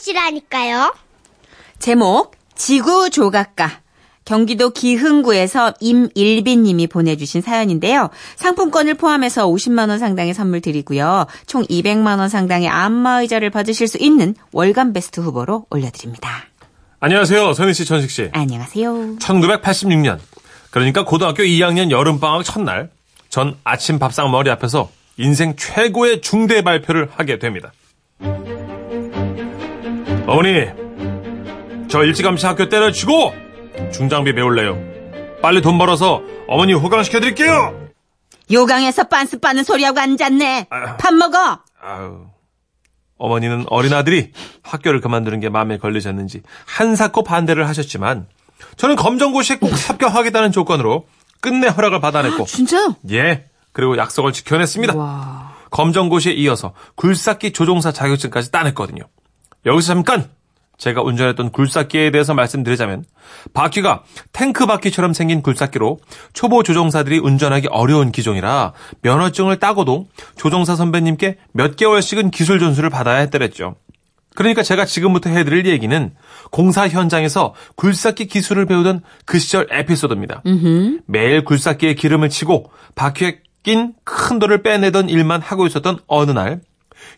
[0.00, 0.94] 들어보시라니까요.
[1.78, 3.80] 제목 지구 조각가
[4.24, 8.10] 경기도 기흥구에서 임일빈 님이 보내주신 사연인데요.
[8.36, 11.26] 상품권을 포함해서 50만 원 상당의 선물 드리고요.
[11.46, 16.44] 총 200만 원 상당의 안마의자를 받으실 수 있는 월간 베스트 후보로 올려드립니다.
[17.00, 17.54] 안녕하세요.
[17.54, 18.28] 선희 씨, 천식 씨.
[18.32, 19.16] 안녕하세요.
[19.18, 20.18] 1986년.
[20.70, 22.90] 그러니까 고등학교 2학년 여름방학 첫날,
[23.30, 27.72] 전 아침 밥상 머리 앞에서 인생 최고의 중대 발표를 하게 됩니다.
[30.30, 30.64] 어머니,
[31.88, 33.34] 저 일찌감치 학교 때려치고
[33.92, 34.78] 중장비 배울래요.
[35.42, 37.88] 빨리 돈 벌어서 어머니 호강시켜드릴게요!
[38.52, 40.68] 요강에서 빤스 빠는 소리하고 앉았네.
[40.70, 40.86] 아유.
[41.00, 41.58] 밥 먹어.
[41.82, 42.26] 아유.
[43.18, 44.30] 어머니는 어린 아들이
[44.62, 48.28] 학교를 그만두는 게 마음에 걸리셨는지 한사코 반대를 하셨지만
[48.76, 51.06] 저는 검정고시에 꼭 합격하겠다는 조건으로
[51.40, 52.94] 끝내 허락을 받아냈고 진짜?
[53.10, 54.96] 예 그리고 약속을 지켜냈습니다.
[54.96, 55.56] 와.
[55.70, 59.02] 검정고시에 이어서 굴삭기 조종사 자격증까지 따냈거든요.
[59.66, 60.28] 여기서 잠깐
[60.78, 63.04] 제가 운전했던 굴삭기에 대해서 말씀드리자면
[63.52, 65.98] 바퀴가 탱크 바퀴처럼 생긴 굴삭기로
[66.32, 68.72] 초보 조종사들이 운전하기 어려운 기종이라
[69.02, 73.76] 면허증을 따고도 조종사 선배님께 몇 개월씩은 기술 전수를 받아야 했더랬죠.
[74.34, 76.14] 그러니까 제가 지금부터 해드릴 얘기는
[76.50, 80.42] 공사 현장에서 굴삭기 기술을 배우던 그 시절 에피소드입니다.
[81.06, 86.62] 매일 굴삭기에 기름을 치고 바퀴에 낀 큰 돌을 빼내던 일만 하고 있었던 어느 날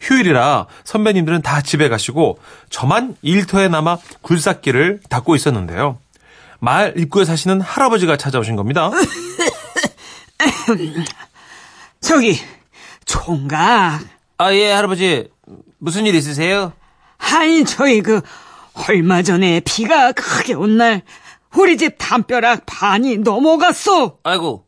[0.00, 2.38] 휴일이라 선배님들은 다 집에 가시고
[2.70, 5.98] 저만 일터에 남아 굴삭기를 닦고 있었는데요.
[6.60, 8.90] 마을 입구에 사시는 할아버지가 찾아오신 겁니다.
[12.00, 12.38] 저기
[13.04, 14.00] 총각
[14.38, 15.28] 아, 예, 할아버지.
[15.78, 16.72] 무슨 일 있으세요?
[17.18, 18.20] 아니 저희 그
[18.88, 21.02] 얼마 전에 비가 크게 온 날
[21.54, 24.64] 우리 집 담벼락 반이 넘어갔어 아이고.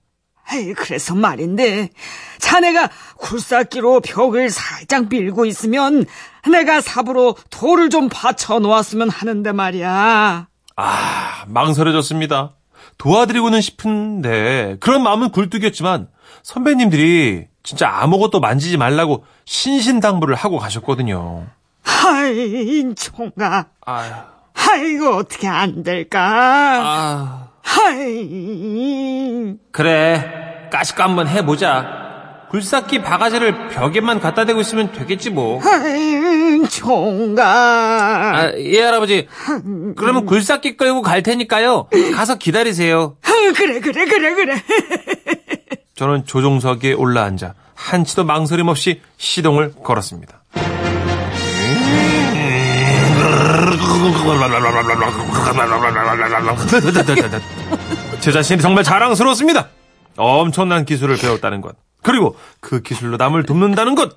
[0.53, 1.89] 에이, 그래서 말인데
[2.39, 6.05] 자네가 굴삭기로 벽을 살짝 밀고 있으면
[6.51, 10.47] 내가 삽으로 돌을 좀 받쳐 놓았으면 하는데 말이야
[10.77, 12.53] 아, 망설여졌습니다.
[12.99, 16.09] 도와드리고는 싶은데 그런 마음은 굴뚝이었지만
[16.43, 21.47] 선배님들이 진짜 아무것도 만지지 말라고 신신당부를 하고 가셨거든요.
[21.83, 24.13] 하이 총각 아유,
[24.55, 30.69] 아이고 어떻게 안 될까 아, 하이 그래.
[30.71, 32.04] 까짓거 한번 해보자.
[32.51, 35.61] 굴삭기 바가지를 벽에만 갖다 대고 있으면 되겠지 뭐.
[36.71, 39.29] 총각 아, 예, 할아버지.
[39.97, 41.89] 그러면 굴삭기 끌고 갈 테니까요.
[42.15, 43.17] 가서 기다리세요.
[43.23, 44.63] 아, 그래 그래 그래 그래
[45.95, 50.43] 저는 조종석에 올라앉아 한치도 망설임 없이 시동을 걸었습니다.
[58.21, 59.69] 제 자신이 정말 자랑스러웠습니다.
[60.17, 61.77] 엄청난 기술을 배웠다는 것.
[62.05, 64.17] 그리고 그 기술로 남을 돕는다는 것.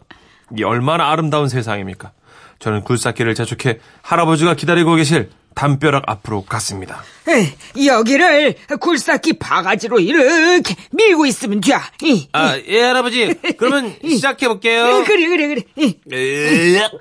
[0.58, 2.12] 이 얼마나 아름다운 세상입니까?
[2.60, 7.02] 저는 굴삭기를 재촉해 할아버지가 기다리고 계실 담벼락 앞으로 갔습니다.
[7.28, 11.74] 에이, 여기를 굴삭기 바가지로 이렇게 밀고 있으면 돼.
[12.04, 13.34] 이, 아, 예, 할아버지.
[13.58, 15.02] 그러면 시작해 볼게요.
[15.02, 15.64] 이, 그래 그래 그래.
[15.78, 15.98] 이.
[16.08, 16.92] 굼.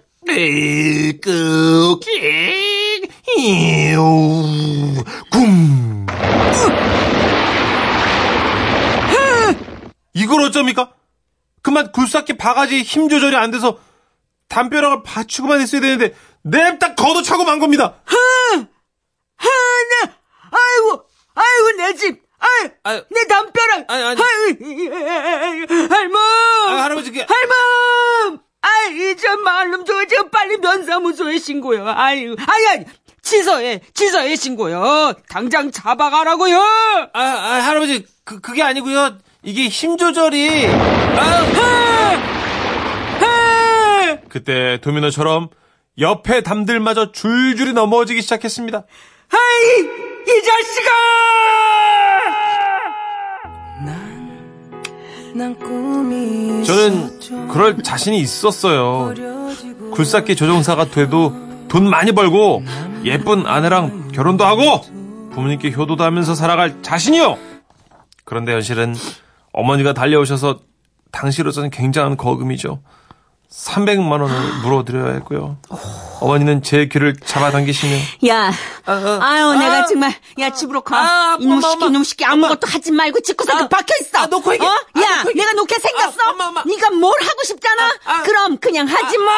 [10.47, 10.93] 어쩝니까?
[11.63, 13.79] 그만 굴삭기 바가지 힘 조절이 안 돼서
[14.49, 17.97] 담벼락을 받치고만 있어야 되는데 냅다 걷어차고 만 겁니다.
[19.37, 20.13] 하나,
[20.51, 23.05] 아이고, 아이고 내 집, 아이, 아유.
[23.11, 24.23] 내 담벼락, 아니, 아니.
[24.23, 26.17] 아이, 할멈,
[26.69, 31.87] 아, 할아버지, 그- 할멈, 아이, 저 말름 지금 빨리 면사무소에 신고요.
[31.89, 32.85] 아유, 아니, 아니,
[33.23, 35.15] 지서에, 지서에 신고요.
[35.29, 36.59] 당장 잡아가라고요.
[36.61, 37.21] 아, 아,
[37.63, 39.19] 할아버지, 그, 그게 아니고요.
[39.47, 40.67] 이게 힘 조절이.
[40.67, 41.47] 아,
[43.23, 45.51] 아, 그때 도미노처럼
[46.01, 48.79] 옆에 담들마저 줄줄이 넘어지기 시작했습니다.
[48.79, 50.91] 아이, 이 자식아!
[56.65, 59.15] 저는 그럴 자신이 있었어요.
[59.93, 62.65] 굴삭기 조종사가 돼도 돈 많이 벌고
[63.05, 64.81] 예쁜 아내랑 결혼도 하고
[65.31, 67.39] 부모님께 효도도 하면서 살아갈 자신이요.
[68.25, 68.95] 그런데 현실은
[69.57, 70.61] 어머니가 달려오셔서
[71.13, 72.83] 당시로서는 굉장한 거금이죠.
[73.51, 75.57] 300만 원을 물어드려야 했고요.
[76.21, 77.95] 어머니는 제 귀를 잡아당기시며
[78.29, 78.53] 야,
[78.85, 81.39] 아유, 내가 정말, 야, 집으로 가.
[81.41, 84.27] 이놈 시키, 이놈 시키, 아무것도 하지 말고 집구석에 그 박혀 있어.
[84.27, 84.69] 놓고 얘기- 어?
[84.69, 86.17] 아, 야, 놓고 얘기- 내가 놓게 생겼어?
[86.27, 86.65] 아, 엄마, 엄마.
[86.65, 87.95] 네가 뭘 하고 싶잖아?
[88.25, 89.33] 그럼 그냥 하지 마.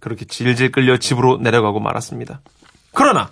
[0.00, 2.40] 그렇게 질질 끌려 집으로 내려가고 말았습니다.
[2.94, 3.30] 그러나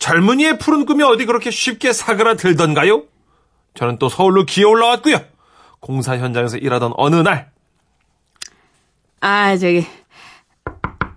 [0.00, 3.02] 젊은이의 푸른 꿈이 어디 그렇게 쉽게 사그라들던가요?
[3.74, 5.20] 저는 또 서울로 기어 올라왔고요.
[5.80, 7.52] 공사 현장에서 일하던 어느 날
[9.20, 9.86] 아, 저기,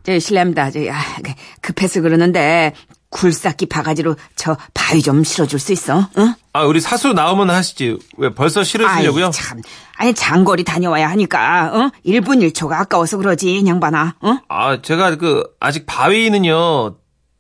[0.04, 0.72] 저 실례합니다.
[0.72, 2.74] 저 아, 그, 급해서 그러는데
[3.10, 6.08] 굴삭기 바가지로 저 바위 좀 실어줄 수 있어?
[6.18, 6.34] 응?
[6.54, 7.98] 아, 우리 사수 나오면 하시지.
[8.18, 9.26] 왜 벌써 실으시려고요?
[9.26, 9.62] 아이, 참.
[9.98, 11.92] 아니 장거리 다녀와야 하니까 어?
[12.06, 14.16] 1분 1초가 아까워서 그러지 양반아.
[14.22, 14.38] 어?
[14.48, 16.96] 아, 제가 그 아직 바위는요.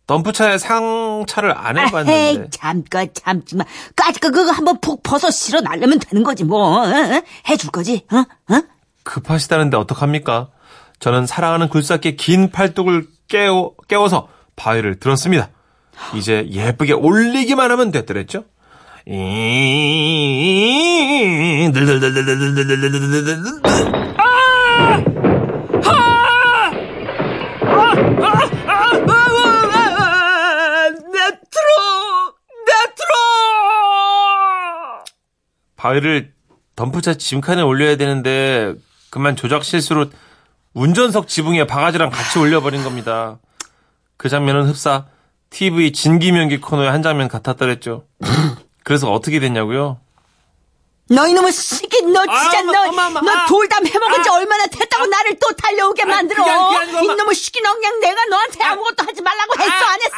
[0.07, 2.47] 덤프차에 상차를 안 에이 해봤는데.
[2.51, 3.63] 잠깐 참지마.
[3.95, 6.79] 까짓거 그거 한번 푹 벗어 실어 날려면 되는 거지 뭐.
[6.81, 6.87] 어?
[6.87, 7.21] 어?
[7.49, 8.05] 해줄 거지?
[8.11, 8.17] 어?
[8.53, 8.61] 어?
[9.03, 10.49] 급하시다는데 어떡합니까?
[10.99, 15.49] 저는 사랑하는 굴삭기의 긴 팔뚝을 깨워, 깨워서 바위를 들었습니다.
[16.15, 18.45] 이제 예쁘게 올리기만 하면 됐더랬죠?
[21.57, 23.61] 이- 들들들들들들들들들들들.
[23.63, 25.16] 네
[35.87, 36.33] 바위를
[36.75, 38.73] 덤프차 짐칸에 올려야 되는데
[39.09, 40.07] 그만 조작 실수로
[40.73, 43.39] 운전석 지붕에 바가지랑 같이 올려버린 겁니다.
[44.17, 45.05] 그 장면은 흡사
[45.49, 48.05] TV 진기명기 코너의 한 장면 같았더랬죠.
[48.83, 49.99] 그래서 어떻게 됐냐고요?
[51.09, 53.45] 너 이놈의 새끼 너 진짜 아, 엄마, 너, 엄마, 엄마, 너 아.
[53.45, 54.33] 돌담 해먹은 지 아.
[54.33, 57.13] 얼마나 됐다고 나를 또 달려오게 만들어 아니고, 엄마.
[57.13, 60.17] 이놈의 새끼 너 그냥 내가 너한테 아무것도 하지 말라고 했어 안 했어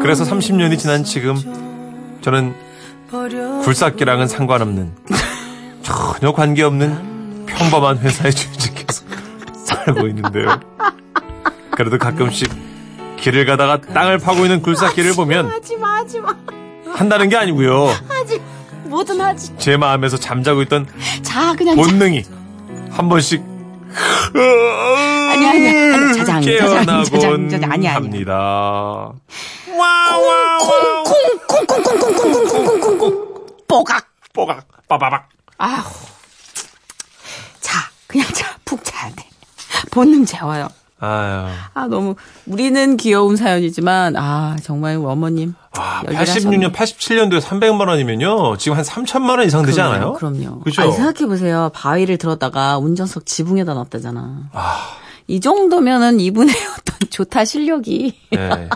[0.00, 1.65] 그래서 30년이 지난 지금
[2.26, 2.56] 저는
[3.62, 4.92] 굴삭기랑은 상관없는
[5.82, 9.04] 전혀 관계없는 평범한 회사에 취직해서
[9.64, 10.58] 살고 있는데요.
[11.70, 12.50] 그래도 가끔씩
[13.18, 16.34] 길을 가다가 땅을 파고 있는 굴삭기를 보면 하지마 하지마
[16.96, 17.94] 한다는 게 아니고요.
[18.08, 18.42] 하지
[18.86, 20.88] 뭐든 하지 제 마음에서 잠자고 있던
[21.22, 21.82] 자 그냥 자.
[21.82, 22.24] 본능이
[22.90, 23.40] 한 번씩
[24.34, 29.12] 아니 아니 아니 자장 자장 깨어나곤 자장 자장 아니 아니 합니다.
[33.68, 35.28] 뽀각 뽀각 빠바박.
[35.58, 35.82] 아휴
[37.60, 39.24] 자 그냥 자푹 자야 돼
[39.90, 40.68] 본능 재워요
[41.00, 41.46] 아유.
[41.74, 42.14] 아 너무
[42.46, 46.56] 우리는 귀여운 사연이지만 아 정말 어머님 아, 열일하셨네.
[46.56, 48.56] 86년, 87년도에 300만 원이면요.
[48.56, 50.14] 지금 한 3천만 원 이상 되지 않아요?
[50.14, 50.60] 그럼요.
[50.60, 50.80] 그죠?
[50.80, 51.70] 아니, 생각해 보세요.
[51.74, 54.50] 바위를 들었다가 운전석 지붕에다 놨다잖아.
[54.52, 54.96] 아.
[55.26, 58.18] 이 정도면은 이분의 어떤 조타 실력이.
[58.30, 58.68] 네.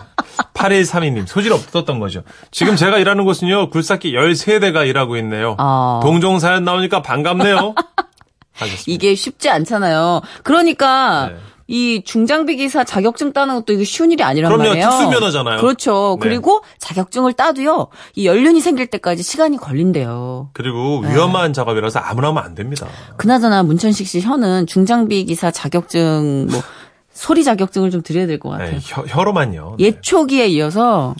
[0.53, 2.23] 8132님, 소질 없었던 거죠.
[2.51, 5.55] 지금 제가 일하는 곳은요, 굴삭기 13대가 일하고 있네요.
[5.57, 5.99] 아.
[6.03, 7.75] 동종 사연 나오니까 반갑네요.
[8.53, 8.83] 하셨습니다.
[8.87, 10.21] 이게 쉽지 않잖아요.
[10.43, 11.37] 그러니까 네.
[11.67, 14.69] 이 중장비 기사 자격증 따는 것도 이게 쉬운 일이 아니란 그럼요.
[14.71, 14.89] 말이에요.
[14.89, 15.61] 특수 면허잖아요.
[15.61, 16.17] 그렇죠.
[16.21, 16.27] 네.
[16.27, 17.87] 그리고 자격증을 따도요.
[18.15, 20.49] 이 연륜이 생길 때까지 시간이 걸린대요.
[20.51, 21.13] 그리고 네.
[21.13, 22.87] 위험한 작업이라서 아무나 하면 안 됩니다.
[23.15, 26.61] 그나저나 문천식 씨 현은 중장비 기사 자격증 뭐
[27.13, 28.71] 소리 자격증을 좀 드려야 될 것 같아요.
[28.71, 29.75] 네, 혀, 혀로만요.
[29.77, 29.85] 네.
[29.85, 31.13] 옛 초기에 이어서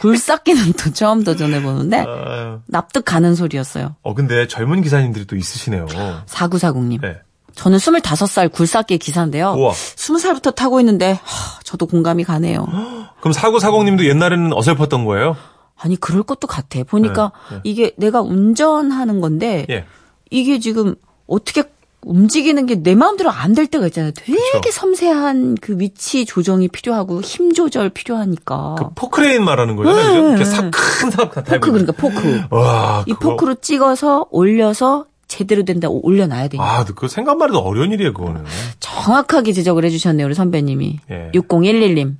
[0.00, 2.60] 굴삭기는 또 처음 도전해 보는데 아유.
[2.66, 3.94] 납득 가는 소리였어요.
[4.02, 5.86] 어, 근데 젊은 기사님들이 또 있으시네요.
[6.26, 7.00] 사구사공님.
[7.00, 7.16] 네.
[7.54, 9.52] 저는 25살 굴삭기 기사인데요.
[9.52, 9.72] 우와.
[9.72, 12.66] 20살부터 타고 있는데 하, 저도 공감이 가네요.
[13.20, 15.36] 그럼 사고사공님도 옛날에는 어설펐던 거예요?
[15.76, 16.82] 아니 그럴 것도 같아.
[16.84, 17.60] 보니까 네, 네.
[17.64, 19.84] 이게 내가 운전하는 건데 예.
[20.30, 20.94] 이게 지금
[21.26, 21.62] 어떻게
[22.04, 24.12] 움직이는 게 내 마음대로 안 될 때가 있잖아요.
[24.14, 24.70] 되게 그쵸.
[24.70, 28.74] 섬세한 그 위치 조정이 필요하고 힘 조절 필요하니까.
[28.78, 30.06] 그 포크레인 말하는 거잖아요.
[30.22, 30.28] 그죠?
[30.28, 32.40] 이렇게 사, 큰 사람 다 포크 그러니까 포크.
[32.50, 36.78] 와, 이 그거- 포크로 찍어서 올려서 제대로 된다 올려놔야 되니까.
[36.80, 38.44] 아, 그 생각만 해도 어려운 일이에요, 그거는.
[38.80, 40.98] 정확하게 지적을 해주셨네요, 우리 선배님이.
[41.10, 41.30] 예.
[41.34, 42.14] 6011님.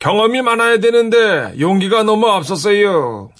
[0.00, 3.30] 경험이 많아야 되는데 용기가 너무 앞섰어요.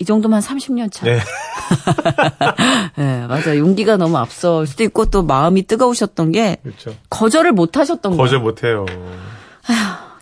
[0.00, 1.04] 이 정도면 30년 차.
[1.04, 1.18] 네.
[2.96, 3.58] 네, 맞아요.
[3.58, 6.94] 용기가 너무 앞설 수도 있고 또 마음이 뜨거우셨던 게 그렇죠.
[7.10, 8.42] 거절을 못 하셨던 거절 거예요.
[8.42, 8.86] 못해요.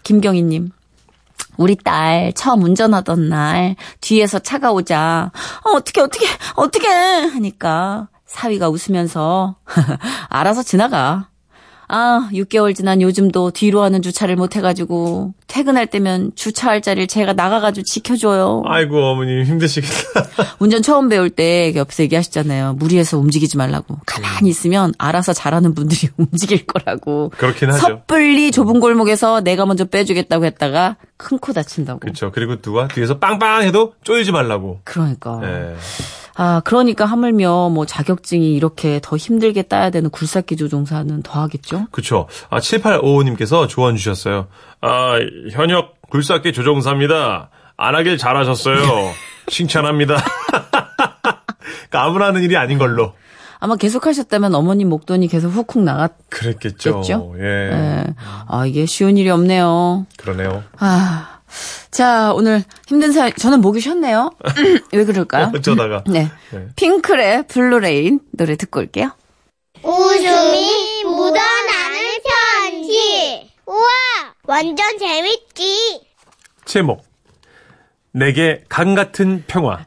[0.02, 0.70] 김경희 님.
[1.58, 5.30] 우리 딸 처음 운전하던 날 뒤에서 차가 오자
[5.64, 9.56] 어, 어떻게 어떻게 어떻게 하니까 사위가 웃으면서
[10.30, 11.28] 알아서 지나가.
[11.94, 17.84] 아 6개월 지난 요즘도 뒤로 하는 주차를 못 해가지고 퇴근할 때면 주차할 자리를 제가 나가가지고
[17.84, 18.62] 지켜줘요.
[18.64, 20.24] 아이고 어머님 힘드시겠다.
[20.58, 22.74] 운전 처음 배울 때 옆에서 얘기하시잖아요.
[22.78, 23.98] 무리해서 움직이지 말라고.
[24.06, 27.30] 가만히 있으면 알아서 잘하는 분들이 움직일 거라고.
[27.36, 27.78] 그렇긴 하죠.
[27.78, 31.98] 섣불리 좁은 골목에서 내가 먼저 빼주겠다고 했다가 큰 코 다친다고.
[32.00, 32.32] 그렇죠.
[32.32, 34.80] 그리고 누가 뒤에서 빵빵 해도 쪼이지 말라고.
[34.84, 35.40] 그러니까.
[35.44, 35.76] 예.
[36.34, 41.86] 아, 그러니까 하물며 뭐 자격증이 이렇게 더 힘들게 따야 되는 굴삭기 조종사는 더 하겠죠?
[41.90, 42.26] 그렇죠.
[42.50, 44.46] 아 7855님께서 조언 주셨어요.
[44.80, 45.18] 아
[45.50, 47.50] 현역 굴삭기 조종사입니다.
[47.76, 48.76] 안 하길 잘하셨어요.
[49.48, 50.16] 칭찬합니다.
[51.90, 53.14] 그러니까 아무나 하는 일이 아닌 걸로.
[53.58, 57.34] 아마 계속 하셨다면 어머님 목돈이 계속 훅훅 나갔, 그랬겠죠.
[57.38, 57.44] 예.
[57.44, 58.04] 예.
[58.48, 60.06] 아, 이게 쉬운 일이 없네요.
[60.16, 60.64] 그러네요.
[60.78, 61.41] 아.
[61.90, 64.30] 자, 오늘 힘든 사연, 저는 목이 쉬었네요.
[64.92, 65.52] 왜 그럴까요?
[65.54, 66.04] 어쩌다가.
[66.08, 66.30] 네.
[66.50, 66.68] 네.
[66.76, 69.10] 핑클의 Blue Rain 노래 듣고 올게요.
[69.82, 73.50] 웃음이 묻어나는 편지.
[73.66, 73.88] 우와,
[74.44, 76.00] 완전 재밌지.
[76.64, 77.04] 제목
[78.12, 79.86] 내게 강 같은 평화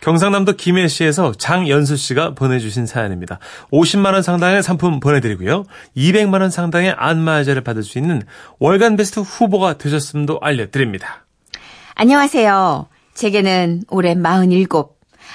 [0.00, 3.38] 경상남도 김해시에서 장연수 씨가 보내주신 사연입니다.
[3.70, 5.64] 50만 원 상당의 상품 보내드리고요.
[5.96, 8.22] 200만 원 상당의 안마의자를 받을 수 있는
[8.58, 11.26] 월간 베스트 후보가 되셨음도 알려드립니다.
[11.94, 12.88] 안녕하세요.
[13.14, 14.66] 제게는 올해 47.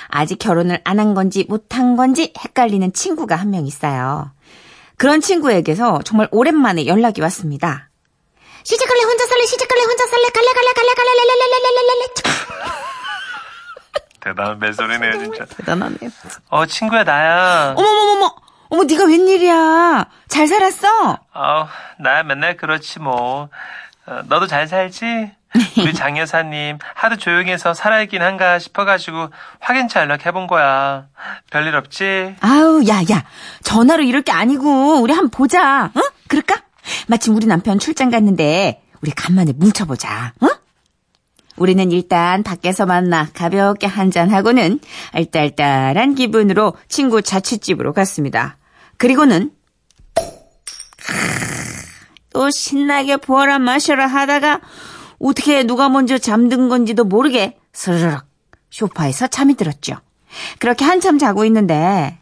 [0.09, 4.31] 아직 결혼을 안 한 건지 못한 건지 헷갈리는 친구가 한 명 있어요.
[4.97, 7.89] 그런 친구에게서 정말 오랜만에 연락이 왔습니다.
[8.63, 10.66] 시집갈래 혼자 살래 시집갈래 혼자 살래 갈래 갈래
[14.27, 15.45] 대단한 매소리네요 진짜.
[15.45, 16.09] 대단하네요.
[16.49, 17.73] 어 친구야 나야.
[17.77, 18.35] 어머머머머
[18.69, 21.19] 어머 네가 웬일이야 잘 살았어?
[21.33, 21.67] 어
[21.99, 23.49] 나야 맨날 그렇지 뭐.
[24.05, 25.31] 어, 너도 잘 살지?
[25.79, 29.29] 우리 장 여사님 하도 조용해서 살아있긴 한가 싶어가지고
[29.59, 31.05] 확인차 연락해본 거야.
[31.49, 32.35] 별일 없지?
[32.41, 33.23] 아우 야야
[33.63, 36.01] 전화로 이럴 게 아니고 우리 한번 보자 응?
[36.27, 36.55] 그럴까?
[37.07, 40.49] 마침 우리 남편 출장 갔는데 우리 간만에 뭉쳐보자 응?
[41.57, 44.79] 우리는 일단 밖에서 만나 가볍게 한잔하고는
[45.11, 48.57] 알딸딸한 기분으로 친구 자취집으로 갔습니다.
[48.97, 49.51] 그리고는
[52.31, 54.61] 또 신나게 부어라 마셔라 하다가
[55.19, 58.23] 어떻게 누가 먼저 잠든 건지도 모르게 스르륵
[58.69, 59.95] 소파에서 잠이 들었죠.
[60.59, 62.19] 그렇게 한참 자고 있는데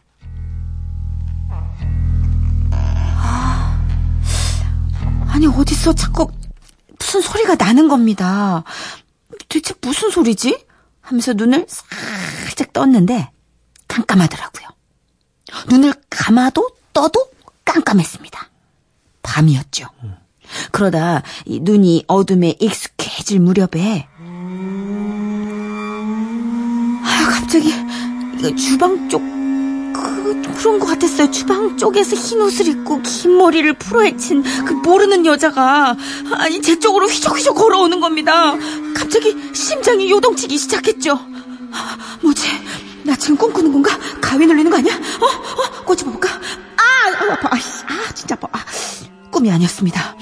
[2.72, 3.78] 아,
[5.28, 6.30] 아니 어디서 자꾸
[6.98, 8.64] 무슨 소리가 나는 겁니다.
[9.56, 10.66] 대체 무슨 소리지?
[11.00, 13.32] 하면서 눈을 살짝 떴는데
[13.88, 14.68] 깜깜하더라고요.
[15.70, 17.32] 눈을 감아도 떠도
[17.64, 18.50] 깜깜했습니다.
[19.22, 19.88] 밤이었죠.
[20.72, 24.08] 그러다 이 눈이 어둠에 익숙해질 무렵에
[27.04, 27.70] 아 갑자기
[28.38, 29.22] 이거 주방 쪽
[30.26, 31.30] 그, 그런 것 같았어요.
[31.32, 35.96] 주방 쪽에서 흰 옷을 입고 긴 머리를 풀어헤친 그 모르는 여자가
[36.34, 38.56] 아니 제 쪽으로 휘적휘적 걸어오는 겁니다.
[38.96, 41.20] 갑자기 심장이 요동치기 시작했죠.
[41.72, 42.48] 아, 뭐지?
[43.04, 43.98] 나 지금 꿈꾸는 건가?
[44.22, 44.96] 가위 눌리는 거 아니야?
[44.96, 45.26] 어?
[45.26, 45.84] 어?
[45.86, 46.30] 꼬집어 볼까?
[46.30, 47.50] 아, 아, 아파.
[47.50, 48.48] 아, 아, 진짜 아파.
[48.52, 48.66] 아,
[49.30, 50.16] 꿈이 아니었습니다.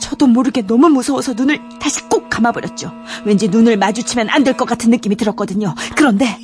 [0.00, 2.92] 저도 모르게 너무 무서워서 눈을 다시 꼭 감아버렸죠.
[3.24, 5.74] 왠지 눈을 마주치면 안 될 것 같은 느낌이 들었거든요.
[5.96, 6.38] 그런데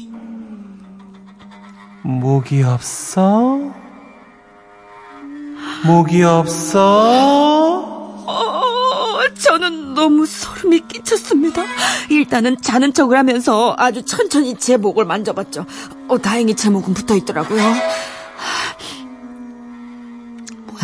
[2.18, 3.58] 목이 없어?
[5.84, 7.84] 목이 없어?
[8.26, 11.62] 어, 저는 너무 소름이 끼쳤습니다.
[12.08, 15.66] 일단은 자는 척을 하면서 아주 천천히 제 목을 만져봤죠.
[16.08, 17.60] 어, 다행히 제 목은 붙어 있더라고요.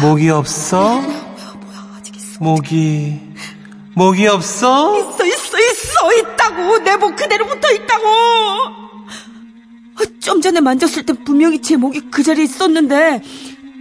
[0.02, 1.00] 목이 없어?
[2.38, 3.18] 목이
[3.94, 4.98] 목이 없어?
[4.98, 6.78] 있어, 있어, 있어, 있다고!
[6.80, 8.83] 내 목 그대로 붙어 있다고!
[10.04, 13.22] 아, 좀 전에 만졌을 땐 분명히 제 목이 그 자리에 있었는데,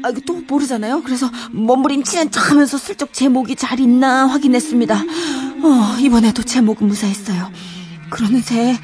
[0.03, 1.03] 아, 또 모르잖아요?
[1.03, 4.95] 그래서 몸부림치는 척 하면서 슬쩍 제 목이 잘 있나 확인했습니다.
[4.95, 7.51] 어, 이번에도 제 목은 무사했어요.
[8.09, 8.77] 그러는 새에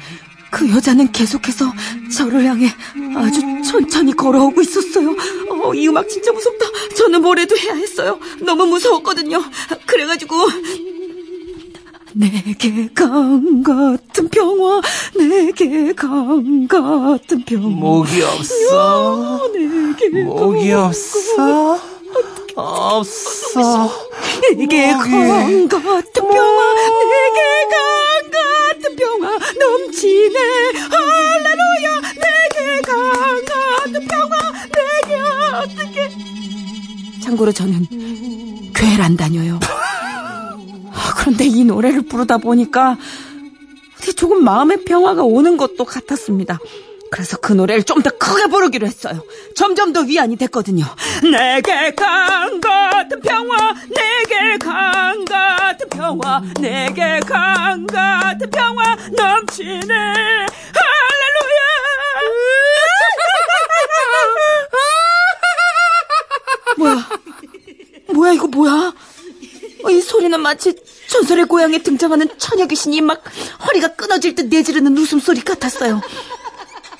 [0.50, 1.72] 그 여자는 계속해서
[2.16, 2.74] 저를 향해
[3.14, 5.14] 아주 천천히 걸어오고 있었어요.
[5.50, 6.66] 어, 이 음악 진짜 무섭다.
[6.96, 8.18] 저는 뭐래도 해야 했어요.
[8.40, 9.42] 너무 무서웠거든요.
[9.86, 10.36] 그래가지고
[12.12, 14.80] 내게 강 같은 평화
[15.16, 17.68] 내게 강 같은 평화.
[17.68, 19.48] 목이 없어?
[19.52, 21.78] 내게 목이 없어?
[22.56, 23.90] 없어.
[24.56, 27.40] 내게 강 같은 평화 내게
[27.70, 29.38] 강 같은 평화.
[29.58, 30.38] 넘치네.
[30.90, 32.00] 할렐루야.
[32.16, 34.36] 내게 강 같은 평화
[34.74, 35.20] 내게
[35.54, 36.10] 어떻게.
[37.22, 37.86] 참고로 저는
[39.00, 39.58] 안 다녀요.
[39.62, 39.79] 아,
[41.16, 42.96] 그런데 이 노래를 부르다 보니까
[44.16, 46.58] 조금 마음의 평화가 오는 것도 같았습니다.
[47.10, 49.22] 그래서 그 노래를 좀 더 크게 부르기로 했어요.
[49.56, 50.84] 점점 더 위안이 됐거든요.
[51.22, 59.94] 내게 강 같은 평화, 내게 강 같은 평화, 내게 강 같은 평화 넘치네.
[59.94, 60.46] 할렐루야!
[66.78, 67.08] 뭐야?
[68.14, 68.92] 뭐야 이거 뭐야?
[69.84, 70.74] 어, 이 소리는 마치
[71.10, 73.22] 전설의 고향에 등장하는 처녀 귀신이 막
[73.66, 76.00] 허리가 끊어질 듯 내지르는 웃음소리 같았어요.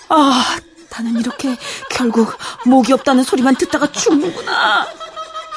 [0.08, 0.56] 아,
[0.90, 1.56] 나는 이렇게
[1.90, 2.36] 결국
[2.66, 4.86] 목이 없다는 소리만 듣다가 죽는구나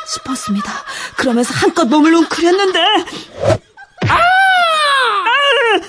[0.07, 0.71] 싶었습니다.
[1.17, 2.79] 그러면서 한껏 몸을 웅크렸는데
[4.07, 4.15] 아!
[4.15, 5.81] 아!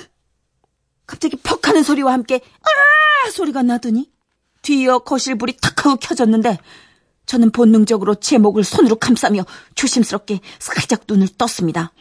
[1.05, 3.29] 갑자기 퍽 하는 소리와 함께 아!
[3.29, 4.11] 소리가 나더니
[4.63, 6.57] 뒤이어 거실 불이 탁 하고 켜졌는데
[7.27, 9.45] 저는 본능적으로 제 목을 손으로 감싸며
[9.75, 11.91] 조심스럽게 살짝 눈을 떴습니다.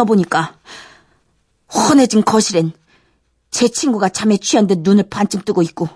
[0.00, 0.54] 떠보니까
[1.74, 2.72] 헌해진 거실엔
[3.50, 5.88] 제 친구가 잠에 취한 듯 눈을 반쯤 뜨고 있고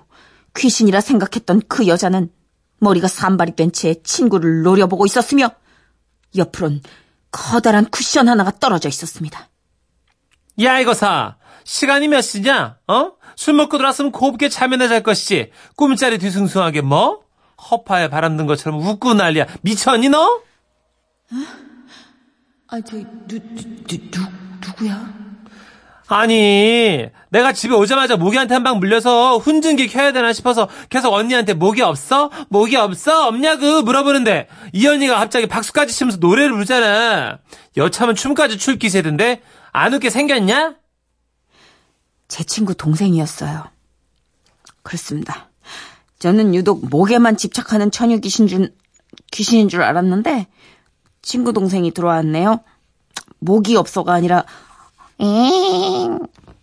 [0.57, 2.31] 귀신이라 생각했던 그 여자는
[2.79, 5.51] 머리가 산발이 뺀채 친구를 노려보고 있었으며
[6.37, 6.83] 옆으론
[7.31, 9.49] 커다란 쿠션 하나가 떨어져 있었습니다.
[10.63, 11.37] 야, 이거사.
[11.65, 12.79] 시간이 몇 시냐?
[12.87, 13.13] 어?
[13.37, 15.51] 술 먹고 들어왔으면 곱게 잠이나 잘 것이지.
[15.77, 17.23] 꿈자리 뒤숭숭하게 뭐?
[17.71, 19.47] 허파에 바람 든 것처럼 웃고 난리야.
[19.63, 20.43] 미쳤니 너?
[22.75, 22.97] 아, 저,
[23.28, 24.21] 누, 누, 누,
[24.66, 25.14] 누구야?
[26.09, 31.83] 아니, 내가 집에 오자마자 모기한테 한 방 물려서 훈증기 켜야 되나 싶어서 계속 언니한테 모기
[31.83, 32.33] 없어?
[32.49, 33.28] 모기 없어?
[33.28, 37.38] 없냐고 물어보는데 이 언니가 갑자기 박수까지 치면서 노래를 부르잖아.
[37.76, 39.40] 여차면 춤까지 출 기세던데
[39.71, 40.75] 안 웃게 생겼냐?
[42.26, 43.71] 제 친구 동생이었어요.
[44.83, 45.49] 그렇습니다.
[46.19, 48.75] 저는 유독 목에만 집착하는 처녀 귀신 줄,
[49.31, 50.49] 귀신인 줄 알았는데,
[51.25, 52.61] 친구 동생이 들어왔네요.
[53.40, 54.45] 목이 없어가 아니라,
[55.19, 56.19] 엥,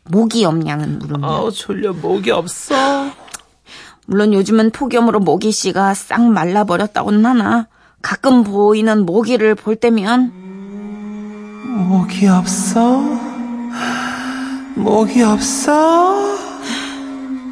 [0.06, 1.28] 목이 없냐는 물음니다.
[1.28, 2.76] 아우 졸려 목이 없어.
[4.06, 7.68] 물론 요즘은 폭염으로 모기 씨가 싹 말라버렸다고는 하나,
[8.02, 10.32] 가끔 보이는 모기를 볼 때면,
[11.88, 13.02] 목이 없어?
[14.76, 16.20] 목이 없어?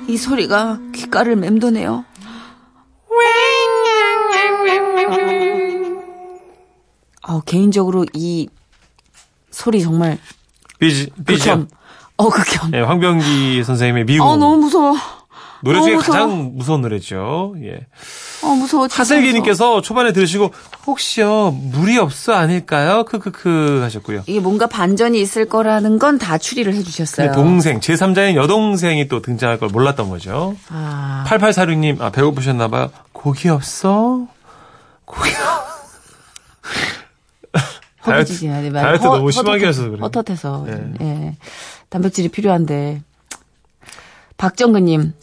[0.08, 2.06] 이 소리가 귓가를 맴도네요.
[7.40, 8.48] 어, 개인적으로 이
[9.52, 10.18] 소리 정말
[10.80, 11.50] 삐지 삐지.
[11.52, 12.72] 어, 극혐.
[12.74, 14.96] 예, 황병기 선생님의 미국 어, 너무 무서워.
[15.62, 16.14] 노래 중에 무서워.
[16.18, 17.56] 가장 무서운 노래죠.
[17.64, 17.86] 예.
[18.44, 18.88] 어, 무서워.
[18.90, 20.52] 하슬기님께서 초반에 들으시고
[20.88, 23.04] 혹시요 물이 없어 아닐까요?
[23.06, 24.24] 크크크 하셨고요.
[24.28, 27.32] 이게 뭔가 반전이 있을 거라는 건 다 추리를 해주셨어요.
[27.34, 30.56] 동생 제 3자인 여동생이 또 등장할 걸 몰랐던 거죠.
[30.70, 32.90] 아, 8846님 아 배고프셨나봐요.
[33.14, 34.28] 고기 없어?
[35.06, 35.30] 고기
[38.18, 38.74] 허기지지 않아요.
[38.74, 40.04] 다이어트 허- 너무 심하게 헛헛해- 하셔서 그래요.
[40.06, 40.66] 헛헛해서.
[40.68, 40.94] 네.
[41.02, 41.38] 예.
[41.90, 43.02] 단백질이 필요한데.
[44.38, 45.14] 박정근님,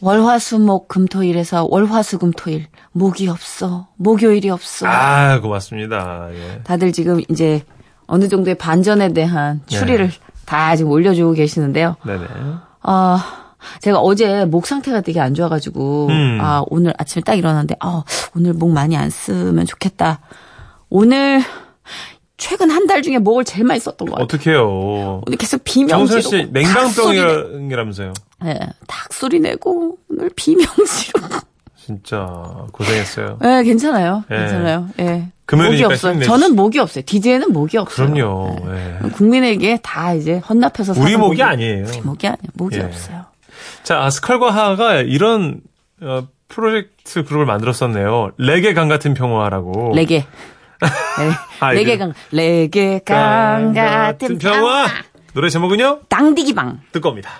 [0.00, 2.66] 월화수목 금토일에서 월화수금토일.
[2.92, 3.88] 목이 없어.
[3.96, 4.86] 목요일이 없어.
[4.86, 6.28] 아 고맙습니다.
[6.32, 6.60] 예.
[6.64, 7.62] 다들 지금 이제
[8.06, 9.76] 어느 정도의 반전에 대한 네.
[9.78, 10.10] 추리를
[10.46, 11.96] 다 지금 올려주고 계시는데요.
[12.06, 12.24] 네네.
[12.82, 16.38] 아, 제가 어제 목 상태가 되게 안 좋아가지고, 음.
[16.40, 18.02] 아, 오늘 아침에 딱 일어났는데, 아,
[18.34, 20.20] 오늘 목 많이 안 쓰면 좋겠다.
[20.88, 21.42] 오늘,
[22.36, 24.24] 최근 한 달 중에 목을 제일 많이 썼던 것 같아요.
[24.24, 25.22] 어떡해요.
[25.26, 26.36] 오늘 계속 비명 정선 지르고.
[26.46, 28.12] 씨 냉방병이라면서요.
[28.46, 31.40] 예, 닭 소리 내고, 오늘 비명 지르고.
[31.76, 32.26] 진짜
[32.72, 33.38] 고생했어요.
[33.42, 34.22] 예, 괜찮아요.
[34.30, 34.36] 예.
[34.36, 34.88] 괜찮아요.
[35.00, 35.28] 예.
[35.50, 36.12] 목이 없어요.
[36.14, 37.02] 힘내시- 저는 목이 없어요.
[37.06, 38.12] DJ는 목이 없어요.
[38.12, 38.56] 그럼요.
[38.68, 39.08] 예.
[39.10, 41.86] 국민에게 다 이제 헌납해서 우리 사는 목이 아니에요.
[42.04, 42.38] 목이 아니에요.
[42.54, 42.82] 목이 예.
[42.82, 43.24] 없어요.
[43.82, 45.60] 자, 아, 스컬과 하가 이런
[46.02, 48.32] 어, 프로젝트 그룹을 만들었었네요.
[48.36, 49.92] 레게 강 같은 평화라고.
[49.94, 50.26] 레게.
[50.80, 51.30] 네.
[51.60, 54.86] 아, 레게 이거- 강, 레게 강 같은 평화.
[55.34, 56.00] 노래 제목은요?
[56.08, 56.80] 땅디기방.
[56.92, 57.30] 듣겁니다.